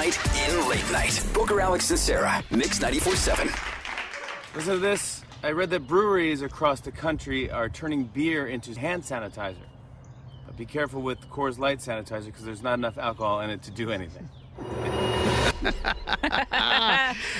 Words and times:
Night 0.00 0.48
in 0.48 0.66
late 0.66 0.92
night. 0.92 1.26
Booker, 1.34 1.60
Alex, 1.60 1.90
and 1.90 1.98
Sarah. 1.98 2.42
Mix 2.50 2.78
94.7. 2.78 4.56
Listen 4.56 4.72
to 4.74 4.78
this. 4.78 5.22
I 5.42 5.50
read 5.50 5.68
that 5.70 5.86
breweries 5.86 6.40
across 6.40 6.80
the 6.80 6.90
country 6.90 7.50
are 7.50 7.68
turning 7.68 8.04
beer 8.04 8.46
into 8.46 8.78
hand 8.78 9.02
sanitizer. 9.02 9.56
But 10.46 10.56
be 10.56 10.64
careful 10.64 11.02
with 11.02 11.20
Coors 11.28 11.58
Light 11.58 11.80
sanitizer 11.80 12.26
because 12.26 12.44
there's 12.44 12.62
not 12.62 12.78
enough 12.78 12.96
alcohol 12.96 13.40
in 13.40 13.50
it 13.50 13.62
to 13.64 13.70
do 13.70 13.90
anything. 13.90 14.28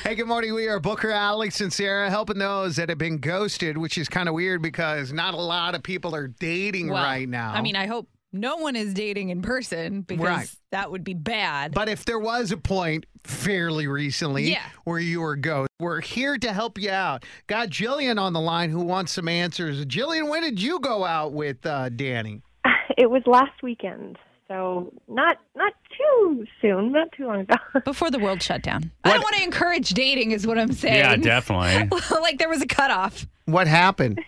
Hey, 0.02 0.14
good 0.14 0.26
morning. 0.26 0.52
We 0.52 0.68
are 0.68 0.80
Booker, 0.80 1.10
Alex, 1.10 1.60
and 1.60 1.72
Sarah 1.72 2.10
helping 2.10 2.38
those 2.38 2.76
that 2.76 2.88
have 2.90 2.98
been 2.98 3.18
ghosted, 3.18 3.78
which 3.78 3.96
is 3.96 4.08
kind 4.08 4.28
of 4.28 4.34
weird 4.34 4.60
because 4.60 5.12
not 5.12 5.32
a 5.32 5.38
lot 5.38 5.74
of 5.74 5.82
people 5.82 6.14
are 6.14 6.26
dating 6.26 6.88
Well, 6.88 7.02
right 7.02 7.28
now. 7.28 7.52
I 7.52 7.62
mean, 7.62 7.76
I 7.76 7.86
hope 7.86 8.08
no 8.32 8.56
one 8.56 8.76
is 8.76 8.94
dating 8.94 9.30
in 9.30 9.42
person 9.42 10.02
because 10.02 10.24
Right. 10.24 10.50
that 10.72 10.90
would 10.90 11.04
be 11.04 11.14
bad. 11.14 11.72
But 11.72 11.88
if 11.88 12.04
there 12.04 12.18
was 12.18 12.52
a 12.52 12.56
point 12.56 13.06
fairly 13.24 13.86
recently 13.86 14.50
Yeah. 14.52 14.62
where 14.84 14.98
you 14.98 15.20
were 15.20 15.36
ghost, 15.36 15.68
we're 15.78 16.00
here 16.00 16.38
to 16.38 16.52
help 16.52 16.78
you 16.78 16.90
out. 16.90 17.24
Got 17.46 17.68
Jillian 17.70 18.20
on 18.20 18.32
the 18.32 18.40
line 18.40 18.70
who 18.70 18.80
wants 18.80 19.12
some 19.12 19.28
answers. 19.28 19.84
Jillian, 19.86 20.28
when 20.28 20.42
did 20.42 20.60
you 20.60 20.78
go 20.80 21.04
out 21.04 21.32
with 21.32 21.64
uh, 21.66 21.88
Danny? 21.90 22.42
It 22.98 23.08
was 23.08 23.22
last 23.24 23.62
weekend, 23.62 24.18
so 24.46 24.92
not 25.08 25.38
not 25.56 25.72
too 25.96 26.44
soon, 26.60 26.92
not 26.92 27.10
too 27.16 27.26
long 27.26 27.40
ago. 27.40 27.54
Before 27.84 28.10
the 28.10 28.18
world 28.18 28.42
shut 28.42 28.62
down. 28.62 28.90
I 29.04 29.12
don't 29.12 29.22
want 29.22 29.36
to 29.36 29.42
encourage 29.42 29.90
dating, 29.90 30.32
is 30.32 30.46
what 30.46 30.58
I'm 30.58 30.72
saying. 30.72 30.96
Yeah, 30.96 31.16
definitely. 31.16 31.88
like 32.20 32.36
there 32.38 32.48
was 32.50 32.60
a 32.60 32.66
cutoff. 32.66 33.26
What 33.46 33.68
happened? 33.68 34.20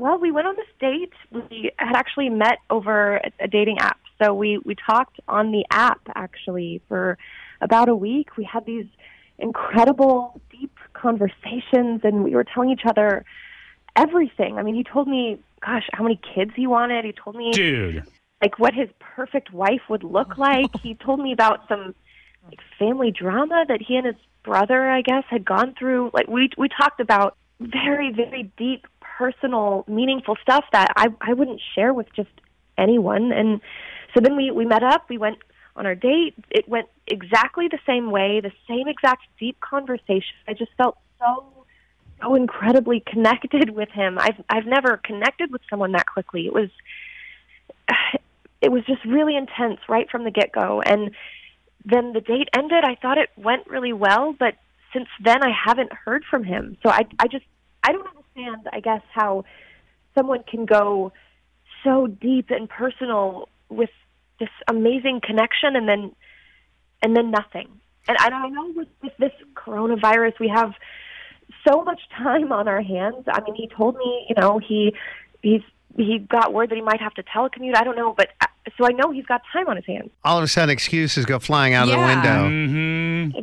Well, 0.00 0.18
we 0.18 0.32
went 0.32 0.46
on 0.46 0.56
this 0.56 0.66
date. 0.80 1.12
We 1.30 1.70
had 1.76 1.94
actually 1.94 2.30
met 2.30 2.58
over 2.70 3.16
a, 3.16 3.30
a 3.40 3.48
dating 3.48 3.78
app, 3.78 4.00
so 4.20 4.34
we 4.34 4.58
we 4.58 4.74
talked 4.74 5.20
on 5.28 5.52
the 5.52 5.64
app 5.70 6.00
actually 6.14 6.80
for 6.88 7.18
about 7.60 7.88
a 7.88 7.94
week. 7.94 8.36
We 8.36 8.44
had 8.44 8.64
these 8.66 8.86
incredible, 9.38 10.40
deep 10.50 10.76
conversations, 10.92 12.00
and 12.04 12.24
we 12.24 12.34
were 12.34 12.44
telling 12.44 12.70
each 12.70 12.86
other 12.86 13.24
everything. 13.96 14.58
I 14.58 14.62
mean, 14.62 14.74
he 14.74 14.84
told 14.84 15.08
me, 15.08 15.40
gosh, 15.64 15.88
how 15.92 16.02
many 16.02 16.20
kids 16.34 16.52
he 16.54 16.66
wanted. 16.66 17.04
He 17.04 17.12
told 17.12 17.36
me 17.36 17.52
Dude. 17.52 18.04
like 18.42 18.58
what 18.58 18.74
his 18.74 18.88
perfect 18.98 19.52
wife 19.52 19.82
would 19.88 20.04
look 20.04 20.38
like. 20.48 20.70
he 20.82 20.94
told 20.94 21.20
me 21.20 21.32
about 21.32 21.68
some 21.68 21.94
like 22.48 22.60
family 22.78 23.10
drama 23.10 23.64
that 23.68 23.80
he 23.82 23.96
and 23.96 24.06
his 24.06 24.16
brother, 24.44 24.90
I 24.90 25.02
guess, 25.02 25.24
had 25.28 25.44
gone 25.44 25.74
through. 25.78 26.10
Like 26.14 26.28
we 26.28 26.50
we 26.56 26.68
talked 26.68 27.00
about 27.00 27.36
very 27.60 28.12
very 28.12 28.50
deep, 28.56 28.86
personal, 29.20 29.84
meaningful 29.86 30.36
stuff 30.40 30.64
that 30.72 30.92
I 30.96 31.08
I 31.20 31.34
wouldn't 31.34 31.60
share 31.74 31.92
with 31.92 32.06
just 32.16 32.30
anyone. 32.78 33.32
And 33.32 33.60
so 34.14 34.20
then 34.20 34.34
we 34.34 34.50
we 34.50 34.64
met 34.64 34.82
up. 34.82 35.10
We 35.10 35.18
went 35.18 35.38
on 35.76 35.84
our 35.84 35.94
date. 35.94 36.34
It 36.50 36.66
went 36.68 36.88
exactly 37.06 37.68
the 37.68 37.78
same 37.86 38.10
way, 38.10 38.40
the 38.40 38.52
same 38.66 38.88
exact 38.88 39.24
deep 39.38 39.60
conversation. 39.60 40.34
I 40.48 40.54
just 40.54 40.72
felt 40.78 40.96
so 41.18 41.44
so 42.22 42.34
incredibly 42.34 43.00
connected 43.00 43.70
with 43.80 43.90
him. 43.90 44.18
I've 44.18 44.42
I've 44.48 44.66
never 44.66 44.96
connected 44.96 45.52
with 45.52 45.60
someone 45.68 45.92
that 45.92 46.06
quickly. 46.06 46.46
It 46.46 46.54
was 46.54 46.70
it 48.62 48.72
was 48.72 48.84
just 48.86 49.04
really 49.04 49.36
intense 49.36 49.80
right 49.86 50.08
from 50.10 50.24
the 50.24 50.30
get 50.30 50.50
go. 50.50 50.80
And 50.80 51.10
then 51.84 52.14
the 52.14 52.22
date 52.22 52.48
ended. 52.56 52.84
I 52.84 52.94
thought 52.94 53.18
it 53.18 53.30
went 53.36 53.66
really 53.66 53.92
well, 53.92 54.34
but 54.38 54.54
since 54.94 55.08
then 55.22 55.42
I 55.42 55.50
haven't 55.66 55.92
heard 55.92 56.24
from 56.30 56.42
him. 56.42 56.78
So 56.82 56.88
I 56.88 57.02
I 57.18 57.26
just 57.28 57.44
I 57.82 57.92
don't 57.92 58.19
understand. 58.36 58.68
I 58.72 58.80
guess 58.80 59.02
how 59.12 59.44
someone 60.16 60.42
can 60.48 60.66
go 60.66 61.12
so 61.84 62.06
deep 62.06 62.50
and 62.50 62.68
personal 62.68 63.48
with 63.68 63.90
this 64.38 64.48
amazing 64.68 65.20
connection 65.22 65.76
and 65.76 65.88
then 65.88 66.12
and 67.02 67.16
then 67.16 67.30
nothing. 67.30 67.68
And 68.08 68.16
I 68.18 68.28
I 68.28 68.48
know 68.48 68.72
with, 68.74 68.88
with 69.02 69.12
this 69.18 69.32
coronavirus 69.54 70.38
we 70.40 70.48
have 70.48 70.72
so 71.66 71.82
much 71.82 72.00
time 72.16 72.52
on 72.52 72.68
our 72.68 72.80
hands. 72.82 73.24
I 73.28 73.40
mean, 73.42 73.54
he 73.54 73.68
told 73.68 73.96
me, 73.96 74.26
you 74.28 74.34
know, 74.40 74.58
he 74.58 74.94
he's 75.42 75.62
he 75.96 76.18
got 76.18 76.52
word 76.52 76.70
that 76.70 76.76
he 76.76 76.82
might 76.82 77.00
have 77.00 77.14
to 77.14 77.22
telecommute. 77.22 77.76
I 77.76 77.82
don't 77.84 77.96
know, 77.96 78.14
but 78.16 78.28
uh, 78.40 78.46
so 78.78 78.86
I 78.86 78.90
know 78.92 79.10
he's 79.10 79.26
got 79.26 79.42
time 79.52 79.66
on 79.68 79.76
his 79.76 79.84
hands. 79.86 80.10
All 80.24 80.38
of 80.38 80.44
a 80.44 80.48
sudden, 80.48 80.70
excuses 80.70 81.26
go 81.26 81.38
flying 81.38 81.74
out 81.74 81.88
Yeah. 81.88 81.96
the 81.96 82.06
window. 82.06 82.48
Mm-hmm. 82.48 82.89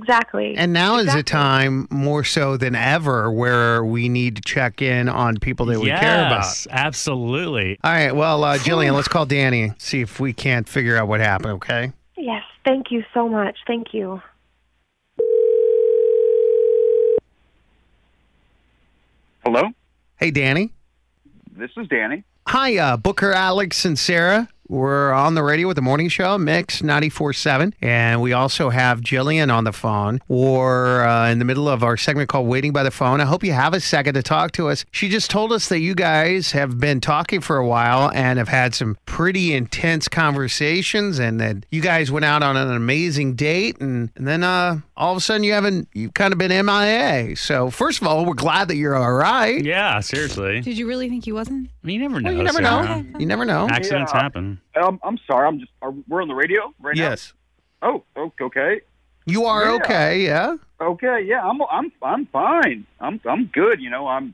Exactly. 0.08 0.56
And 0.56 0.72
now 0.72 1.00
is 1.00 1.14
a 1.14 1.22
time 1.22 1.86
more 1.92 2.24
so 2.24 2.56
than 2.56 2.76
ever 2.76 3.30
where 3.30 3.84
we 3.84 4.08
need 4.08 4.38
to 4.38 4.42
check 4.42 4.82
in 4.82 5.10
on 5.10 5.36
people 5.38 5.66
that 5.66 5.82
we 5.82 5.88
care 5.90 6.26
about. 6.26 6.44
Yes, 6.44 6.66
absolutely. 6.72 7.78
All 7.84 7.92
right, 7.92 8.16
well, 8.16 8.42
uh, 8.46 8.58
Jillian, 8.58 8.94
let's 8.94 9.10
call 9.10 9.26
Danny, 9.26 9.74
see 9.78 10.00
if 10.00 10.18
we 10.22 10.32
can't 10.32 10.68
figure 10.70 10.96
out 10.96 11.10
what 11.10 11.20
happened, 11.20 11.56
okay? 11.56 11.92
Yes, 12.16 12.44
thank 12.66 12.90
you 12.90 13.04
so 13.14 13.28
much. 13.28 13.58
Thank 13.68 13.94
you. 13.94 14.22
Hello, 19.44 19.64
Hey, 20.16 20.32
Danny. 20.32 20.72
this 21.58 21.72
is 21.76 21.88
Danny. 21.90 22.24
Hi, 22.48 22.78
uh, 22.78 22.96
Booker, 22.96 23.34
Alex, 23.34 23.84
and 23.84 24.00
Sarah. 24.00 24.48
We're 24.70 25.14
on 25.14 25.36
the 25.36 25.44
radio 25.44 25.68
with 25.68 25.76
the 25.76 25.82
morning 25.82 26.10
show, 26.10 26.38
Mix 26.38 26.82
94.7. 26.82 27.74
And 27.82 28.22
we 28.22 28.34
also 28.34 28.70
have 28.70 29.00
Jillian 29.00 29.54
on 29.54 29.64
the 29.64 29.72
phone. 29.72 30.20
We're 30.28 31.06
uh, 31.06 31.30
in 31.30 31.40
the 31.40 31.46
middle 31.46 31.70
of 31.70 31.84
our 31.84 31.96
segment 31.96 32.28
called 32.28 32.48
Waiting 32.48 32.74
by 32.74 32.84
the 32.84 32.92
Phone. 32.92 33.22
I 33.22 33.26
hope 33.26 33.44
you 33.44 33.54
have 33.54 33.74
a 33.74 33.80
second 33.80 34.16
to 34.16 34.24
talk 34.24 34.52
to 34.54 34.68
us. 34.68 34.84
She 34.92 35.08
just 35.08 35.32
told 35.32 35.54
us 35.54 35.70
that 35.70 35.80
you 35.80 35.96
guys 35.96 36.52
have 36.52 36.80
been 36.80 37.00
talking 37.00 37.40
for 37.40 37.58
a 37.58 37.66
while 37.66 38.12
and 38.14 38.38
have 38.38 38.50
had 38.50 38.76
some 38.76 38.98
pretty 39.06 39.54
intense 39.54 40.10
conversations 40.10 41.18
and 41.18 41.40
that 41.40 41.66
you 41.72 41.82
guys 41.82 42.12
went 42.12 42.26
out 42.26 42.44
on 42.44 42.58
an 42.58 42.72
amazing 42.72 43.36
date. 43.36 43.80
And, 43.80 44.10
and 44.16 44.28
then 44.28 44.44
uh, 44.44 44.82
all 44.98 45.12
of 45.12 45.18
a 45.18 45.22
sudden 45.22 45.44
you 45.44 45.54
haven't, 45.54 45.88
you've 45.94 46.14
kind 46.14 46.34
of 46.34 46.40
been 46.40 46.50
MIA. 46.66 47.36
So, 47.38 47.70
first 47.70 48.02
of 48.02 48.08
all, 48.08 48.26
we're 48.26 48.34
glad 48.34 48.68
that 48.68 48.76
you're 48.76 48.96
all 48.96 49.14
right. 49.14 49.64
Yeah, 49.64 50.00
seriously. 50.02 50.60
Did 50.62 50.78
you 50.78 50.88
really 50.88 51.08
think 51.08 51.24
he 51.26 51.32
wasn't? 51.32 51.70
I 51.84 51.88
mean, 51.88 52.02
you 52.02 52.10
never 52.10 52.20
know. 52.20 52.30
Well, 52.30 52.38
you 52.38 52.44
never 52.44 52.62
Sarah. 52.64 53.04
know. 53.04 53.20
You 53.20 53.26
never 53.26 53.46
know. 53.46 53.68
Accidents 53.70 54.12
Yeah. 54.14 54.22
happen. 54.22 54.60
Um, 54.82 55.00
I'm 55.04 55.18
sorry. 55.28 55.48
I'm 55.48 55.60
just. 55.60 55.72
Are, 55.82 55.94
we're 56.08 56.22
on 56.22 56.28
the 56.28 56.36
radio 56.36 56.74
right 56.80 56.96
now? 56.96 57.10
Yes. 57.10 57.34
now. 57.82 57.90
Oh, 57.90 58.04
o- 58.16 58.34
okay. 58.46 58.82
You 59.26 59.46
are 59.46 59.66
Yeah. 59.66 59.76
okay, 59.76 60.24
yeah? 60.26 60.56
Okay. 60.82 61.22
Yeah, 61.26 61.42
I'm. 61.48 61.62
I'm. 61.72 61.92
I'm 62.02 62.26
fine. 62.28 62.86
I'm. 63.00 63.22
I'm 63.26 63.46
good. 63.46 63.80
You 63.82 63.90
know, 63.90 64.08
I'm 64.08 64.34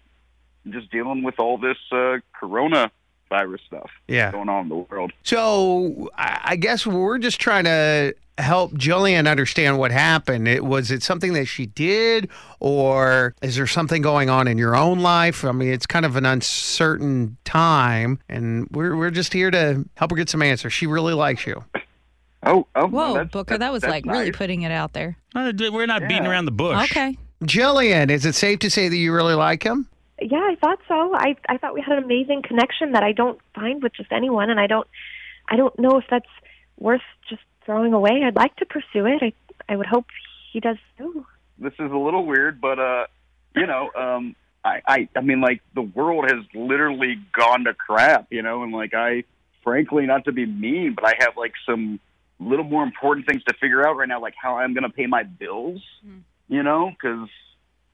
just 0.70 0.90
dealing 0.92 1.24
with 1.24 1.40
all 1.40 1.58
this 1.58 1.78
uh, 1.92 2.18
Corona 2.40 2.90
virus 3.30 3.62
stuff 3.68 3.90
Yeah. 4.08 4.32
going 4.32 4.48
on 4.48 4.64
in 4.64 4.70
the 4.70 4.76
world. 4.76 5.12
So 5.24 6.10
I 6.18 6.40
I 6.44 6.56
guess 6.56 6.86
we're 6.86 7.18
just 7.18 7.40
trying 7.42 7.64
to 7.66 8.14
help 8.38 8.74
Jillian 8.74 9.30
understand 9.30 9.78
what 9.78 9.92
happened. 9.92 10.48
It 10.48 10.64
was 10.66 10.92
it 10.92 11.04
something 11.04 11.34
that 11.34 11.46
she 11.46 11.66
did, 11.68 12.30
or 12.60 13.36
is 13.42 13.56
there 13.56 13.68
something 13.68 14.02
going 14.02 14.30
on 14.30 14.48
in 14.48 14.58
your 14.58 14.76
own 14.76 15.00
life? 15.00 15.44
I 15.46 15.52
mean, 15.52 15.70
it's 15.72 15.86
kind 15.86 16.06
of 16.06 16.16
an 16.16 16.26
uncertain 16.26 17.38
time, 17.46 18.20
and 18.30 18.68
we're 18.72 18.96
we're 18.96 19.12
just 19.12 19.34
here 19.34 19.52
to 19.52 19.86
help 19.96 20.12
her 20.12 20.18
get 20.18 20.30
some 20.30 20.42
answers. 20.42 20.74
She 20.74 20.88
really 20.88 21.14
likes 21.14 21.46
you. 21.46 21.64
Oh, 22.46 22.68
oh, 22.76 22.88
Whoa, 22.88 23.14
that's- 23.14 23.32
Booker, 23.32 23.58
that 23.58 23.72
was 23.72 23.82
that's 23.84 23.92
like 23.92 24.06
really 24.06 24.32
putting 24.32 24.64
it 24.64 24.72
out 24.72 24.94
there. 24.94 25.16
Uh, 25.34 25.54
We're 25.58 25.86
not 25.86 26.02
beating 26.08 26.26
around 26.28 26.46
the 26.46 26.52
bush. 26.52 26.92
Okay. 26.92 27.18
Jillian, 27.44 28.10
is 28.10 28.26
it 28.26 28.36
safe 28.36 28.60
to 28.60 28.70
say 28.70 28.90
that 28.90 28.98
you 28.98 29.14
really 29.14 29.34
like 29.34 29.64
him? 29.64 29.88
Yeah, 30.22 30.38
I 30.40 30.56
thought 30.56 30.80
so. 30.88 31.14
I 31.16 31.36
I 31.50 31.58
thought 31.58 31.74
we 31.74 31.82
had 31.82 31.98
an 31.98 32.04
amazing 32.04 32.42
connection 32.44 32.92
that 32.94 33.04
I 33.04 33.12
don't 33.14 33.40
find 33.56 33.82
with 33.84 33.94
just 33.94 34.12
anyone, 34.12 34.50
and 34.50 34.60
I 34.60 34.68
don't 34.68 34.88
I 35.50 35.56
don't 35.56 35.78
know 35.80 35.98
if 35.98 36.06
that's 36.10 36.28
worth 36.78 37.02
just 37.30 37.42
throwing 37.66 37.94
away. 37.94 38.24
I'd 38.26 38.36
like 38.36 38.56
to 38.58 38.66
pursue 38.66 39.06
it. 39.06 39.22
I 39.22 39.34
I 39.70 39.76
would 39.76 39.86
hope 39.86 40.06
he 40.52 40.60
does 40.60 40.78
too. 40.98 41.26
this 41.58 41.74
is 41.80 41.92
a 41.92 41.98
little 41.98 42.26
weird, 42.26 42.60
but 42.62 42.80
uh, 42.80 43.06
you 43.56 43.66
know, 43.66 43.90
um, 43.96 44.36
I, 44.64 44.82
I, 44.88 45.10
I 45.16 45.22
mean, 45.22 45.42
like 45.42 45.62
the 45.76 45.82
world 45.82 46.26
has 46.30 46.46
literally 46.54 47.20
gone 47.38 47.66
to 47.66 47.74
crap, 47.74 48.28
you 48.32 48.42
know, 48.42 48.64
and 48.64 48.72
like 48.72 48.94
I, 48.94 49.24
frankly, 49.64 50.06
not 50.06 50.26
to 50.26 50.32
be 50.32 50.46
mean, 50.46 50.94
but 50.96 51.06
I 51.06 51.14
have 51.20 51.38
like 51.38 51.54
some 51.66 52.00
little 52.40 52.66
more 52.66 52.84
important 52.84 53.28
things 53.28 53.44
to 53.46 53.54
figure 53.60 53.88
out 53.88 53.98
right 53.98 54.08
now, 54.08 54.22
like 54.22 54.36
how 54.42 54.58
I'm 54.58 54.74
going 54.74 54.84
to 54.84 54.90
pay 54.90 55.06
my 55.06 55.24
bills, 55.24 55.82
you 56.48 56.64
know, 56.64 56.92
because 56.92 57.28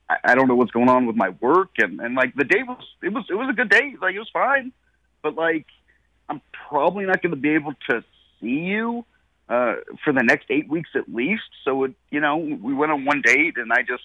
I, 0.10 0.18
I 0.24 0.36
don't 0.36 0.48
know 0.48 0.56
what's 0.56 0.72
going 0.72 0.90
on 0.90 1.06
with 1.06 1.16
my 1.16 1.30
work, 1.30 1.72
and 1.78 2.00
and 2.00 2.16
like 2.16 2.36
the 2.36 2.44
day 2.44 2.64
was, 2.64 2.84
it 3.02 3.10
was, 3.10 3.26
it 3.30 3.36
was 3.36 3.50
a 3.50 3.54
good 3.54 3.70
day, 3.70 3.96
like 4.02 4.16
it 4.16 4.20
was 4.20 4.30
fine, 4.32 4.72
but 5.22 5.36
like 5.36 5.66
I'm 6.28 6.42
probably 6.70 7.06
not 7.06 7.22
going 7.22 7.32
to 7.32 7.40
be 7.40 7.56
able 7.56 7.74
to 7.90 8.04
see 8.40 8.48
you 8.48 9.06
uh, 9.50 9.76
for 10.04 10.14
the 10.14 10.24
next 10.24 10.46
eight 10.50 10.70
weeks 10.70 10.92
at 10.96 11.14
least. 11.14 11.50
So 11.66 11.84
it, 11.86 11.94
you 12.12 12.22
know, 12.22 12.38
we 12.38 12.74
went 12.74 12.92
on 12.92 13.04
one 13.04 13.22
date, 13.24 13.56
and 13.58 13.74
I 13.74 13.82
just, 13.82 14.04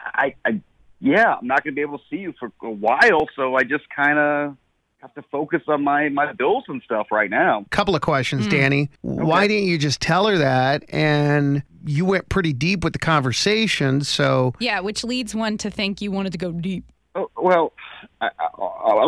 I, 0.00 0.34
I, 0.44 0.60
yeah, 1.00 1.34
I'm 1.34 1.46
not 1.46 1.64
going 1.64 1.74
to 1.74 1.76
be 1.76 1.82
able 1.82 1.98
to 1.98 2.04
see 2.08 2.18
you 2.18 2.32
for 2.38 2.52
a 2.62 2.70
while. 2.70 3.28
So 3.36 3.56
I 3.56 3.64
just 3.64 3.84
kind 3.94 4.18
of 4.18 4.56
have 5.00 5.14
to 5.14 5.22
focus 5.30 5.62
on 5.68 5.84
my 5.84 6.08
my 6.08 6.32
bills 6.32 6.64
and 6.68 6.82
stuff 6.82 7.08
right 7.12 7.30
now. 7.30 7.64
Couple 7.70 7.94
of 7.94 8.02
questions, 8.02 8.46
Danny. 8.48 8.90
Why 9.02 9.46
didn't 9.46 9.68
you 9.68 9.78
just 9.78 10.00
tell 10.00 10.26
her 10.26 10.38
that? 10.38 10.84
And 10.88 11.62
you 11.84 12.04
went 12.04 12.28
pretty 12.28 12.52
deep 12.52 12.82
with 12.82 12.92
the 12.92 12.98
conversation, 12.98 14.02
so 14.02 14.54
Yeah, 14.58 14.80
which 14.80 15.04
leads 15.04 15.34
one 15.34 15.56
to 15.58 15.70
think 15.70 16.00
you 16.00 16.10
wanted 16.10 16.32
to 16.32 16.38
go 16.38 16.52
deep. 16.52 16.84
Oh, 17.18 17.30
well, 17.36 17.72
I, 18.20 18.28
I, 18.38 18.48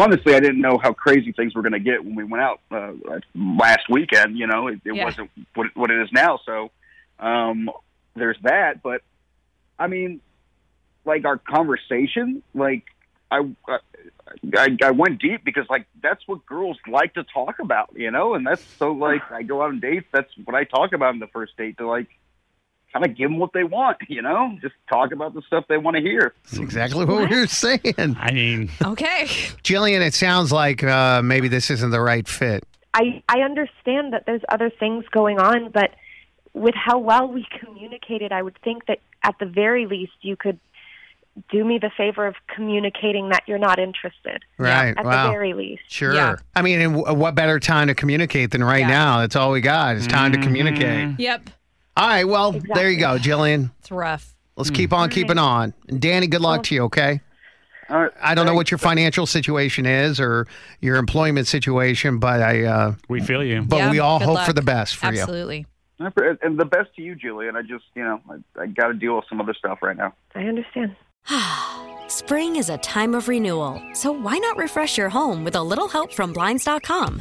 honestly, 0.01 0.35
I 0.35 0.41
didn't 0.41 0.61
know 0.61 0.79
how 0.83 0.93
crazy 0.93 1.33
things 1.33 1.55
were 1.55 1.63
going 1.63 1.73
to 1.73 1.79
get 1.81 2.05
when 2.05 2.15
we 2.17 2.25
went 2.25 2.43
out 2.43 2.61
uh, 2.71 2.93
last 3.35 3.89
weekend. 3.89 4.37
You 4.39 4.47
know, 4.47 4.67
it, 4.69 4.81
it 4.85 4.95
Yeah. 4.97 5.05
wasn't 5.05 5.31
what, 5.55 5.67
it- 5.69 5.77
what 5.77 5.91
it 5.91 6.01
is 6.03 6.09
now. 6.13 6.39
So 6.45 6.71
um, 7.19 7.71
there's 8.15 8.39
that. 8.43 8.83
But 8.83 9.03
I 9.79 9.87
mean, 9.87 10.21
like 11.05 11.25
our 11.25 11.39
conversation, 11.39 12.43
like 12.55 12.85
I, 13.31 13.49
I 14.57 14.77
I 14.83 14.91
went 14.91 15.21
deep 15.21 15.45
because 15.45 15.67
like 15.71 15.87
that's 16.03 16.27
what 16.27 16.45
girls 16.47 16.79
like 16.89 17.15
to 17.15 17.25
talk 17.25 17.59
about, 17.61 17.91
you 17.95 18.11
know, 18.11 18.35
and 18.35 18.47
that's 18.47 18.63
so 18.79 18.93
like 18.93 19.23
I 19.31 19.43
go 19.43 19.63
out 19.63 19.69
on 19.69 19.81
dates. 19.81 20.07
That's 20.13 20.31
what 20.45 20.55
I 20.55 20.65
talk 20.65 20.93
about 20.93 21.15
in 21.15 21.21
the 21.21 21.27
first 21.29 21.57
date 21.57 21.79
to 21.79 21.87
like 21.87 22.09
kind 22.93 23.05
of 23.07 23.17
give 23.17 23.31
them 23.31 23.39
what 23.39 23.53
they 23.53 23.65
want, 23.65 23.99
you 24.09 24.23
know, 24.23 24.57
just 24.61 24.75
talk 24.89 25.13
about 25.13 25.35
the 25.35 25.43
stuff 25.43 25.65
they 25.69 25.77
want 25.79 25.97
to 25.97 26.03
hear. 26.03 26.35
that's 26.45 26.59
exactly 26.59 27.05
what 27.05 27.31
we 27.31 27.37
were 27.37 27.47
saying. 27.47 27.81
I 28.19 28.33
mean, 28.33 28.71
Okay. 28.85 29.25
Jillian, 29.63 30.01
it 30.01 30.15
sounds 30.15 30.51
like 30.53 30.83
uh, 30.83 31.23
maybe 31.23 31.49
this 31.49 31.71
isn't 31.71 31.91
the 31.91 32.01
right 32.01 32.27
fit. 32.27 32.65
I 32.93 33.23
I 33.29 33.41
understand 33.43 34.13
that 34.13 34.25
there's 34.27 34.43
other 34.49 34.69
things 34.69 35.05
going 35.13 35.39
on, 35.39 35.71
but 35.71 35.93
with 36.55 36.75
how 36.75 36.99
well 36.99 37.29
we 37.29 37.47
communicated, 37.61 38.33
I 38.33 38.43
would 38.43 38.59
think 38.65 38.87
that 38.87 38.99
at 39.23 39.37
the 39.39 39.47
very 39.47 39.87
least 39.87 40.13
you 40.23 40.35
could 40.37 40.59
do 41.49 41.65
me 41.65 41.79
the 41.79 41.91
favor 41.97 42.27
of 42.27 42.35
communicating 42.53 43.29
that 43.29 43.45
you're 43.47 43.57
not 43.59 43.79
interested. 43.79 44.43
Right. 44.59 44.93
At 44.99 45.05
wow. 45.05 45.27
the 45.29 45.33
very 45.33 45.53
least. 45.53 45.83
Sure. 45.87 46.13
Yeah. 46.13 46.35
I 46.57 46.63
mean, 46.63 46.81
and 46.81 46.97
w- 46.97 47.17
what 47.17 47.37
better 47.37 47.61
time 47.61 47.87
to 47.87 47.95
communicate 47.95 48.51
than 48.51 48.65
right 48.65 48.81
Yeah. 48.81 48.89
now? 48.89 49.21
That's 49.21 49.37
all 49.37 49.53
we 49.53 49.61
got. 49.61 49.95
It's 49.95 50.09
time 50.09 50.33
to 50.33 50.39
communicate. 50.39 51.21
Yep. 51.21 51.49
All 51.97 52.07
right. 52.09 52.25
Well, 52.25 52.53
there 52.75 52.91
you 52.91 52.99
go, 52.99 53.19
Jillian. 53.19 53.71
It's 53.81 53.91
rough. 53.91 54.35
Let's 54.57 54.71
keep 54.71 54.93
on 54.93 55.09
keeping 55.11 55.39
on. 55.39 55.73
And 55.89 56.01
Danny, 56.01 56.27
good 56.27 56.41
luck 56.43 56.63
to 56.65 56.75
you, 56.75 56.83
okay? 56.85 57.21
All 57.89 58.03
right. 58.03 58.11
I 58.23 58.35
don't 58.35 58.47
know 58.47 58.55
what 58.55 58.71
your 58.71 58.79
financial 58.79 59.27
situation 59.27 59.85
is 59.87 60.21
or 60.21 60.47
your 60.81 60.97
employment 60.97 61.47
situation, 61.49 62.19
but 62.19 62.41
I 62.43 62.65
uh 62.65 62.95
we 63.09 63.21
feel 63.21 63.43
you. 63.43 63.63
but 63.63 63.77
Yeah, 63.79 63.91
we 63.91 63.99
all 63.99 64.21
hope 64.21 64.35
luck. 64.37 64.47
for 64.47 64.53
the 64.53 64.63
best 64.63 64.97
for 64.97 65.13
you. 65.13 65.21
Absolutely. 65.21 65.67
And 65.99 66.59
the 66.59 66.65
best 66.65 66.95
to 66.97 67.03
you, 67.03 67.15
Julian. 67.15 67.57
I 67.57 67.63
just, 67.63 67.85
you 67.95 68.03
know, 68.03 68.21
I, 68.31 68.63
I 68.63 68.67
got 68.67 68.89
to 68.89 68.95
deal 68.95 69.17
with 69.17 69.27
some 69.29 69.41
other 69.41 69.53
stuff 69.55 69.81
right 69.83 69.97
now. 69.97 70.15
I 70.35 70.45
understand. 70.45 70.97
Spring 72.09 72.57
is 72.57 72.71
a 72.71 72.79
time 72.79 73.15
of 73.15 73.29
renewal, 73.29 73.83
so 73.93 74.11
why 74.11 74.39
not 74.39 74.57
refresh 74.57 74.97
your 74.97 75.11
home 75.11 75.45
with 75.45 75.55
a 75.57 75.63
little 75.63 75.89
help 75.89 76.13
from 76.13 76.33
Blinds.com? 76.33 77.21